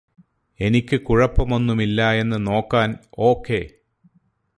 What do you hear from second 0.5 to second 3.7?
എനിക്ക് കുഴപ്പമൊന്നുമില്ലായെന്ന് നോക്കാൻ ഓക്കേ